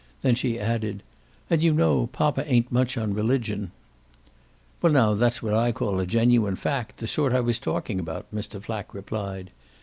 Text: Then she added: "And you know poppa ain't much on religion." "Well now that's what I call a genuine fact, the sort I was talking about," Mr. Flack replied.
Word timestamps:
Then 0.23 0.33
she 0.33 0.59
added: 0.59 1.03
"And 1.47 1.61
you 1.61 1.73
know 1.75 2.07
poppa 2.07 2.43
ain't 2.51 2.71
much 2.71 2.97
on 2.97 3.13
religion." 3.13 3.69
"Well 4.81 4.91
now 4.91 5.13
that's 5.13 5.43
what 5.43 5.53
I 5.53 5.71
call 5.71 5.99
a 5.99 6.07
genuine 6.07 6.55
fact, 6.55 6.97
the 6.97 7.05
sort 7.05 7.33
I 7.33 7.39
was 7.39 7.59
talking 7.59 7.99
about," 7.99 8.25
Mr. 8.33 8.59
Flack 8.59 8.95
replied. 8.95 9.51